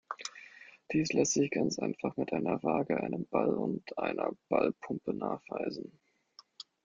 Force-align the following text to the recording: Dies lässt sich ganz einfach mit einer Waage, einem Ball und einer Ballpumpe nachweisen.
Dies 0.91 1.13
lässt 1.13 1.33
sich 1.33 1.51
ganz 1.51 1.77
einfach 1.77 2.17
mit 2.17 2.33
einer 2.33 2.63
Waage, 2.63 2.99
einem 3.03 3.27
Ball 3.27 3.53
und 3.53 3.95
einer 3.99 4.31
Ballpumpe 4.49 5.13
nachweisen. 5.13 5.99